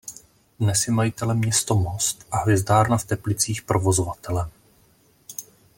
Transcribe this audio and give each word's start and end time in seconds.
Dnes 0.59 0.87
je 0.87 0.91
majitelem 0.93 1.37
město 1.37 1.75
Most 1.75 2.27
a 2.31 2.37
hvězdárna 2.37 2.97
v 2.97 3.05
Teplicích 3.05 3.61
provozovatelem. 3.61 4.49